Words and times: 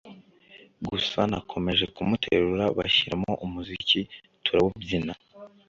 gusa 0.87 1.19
nakomeje 1.31 1.85
kumuterura 1.95 2.65
bashyiramo 2.77 3.31
umuziki 3.45 3.99
tura 4.43 4.59
wubyina 4.65 5.13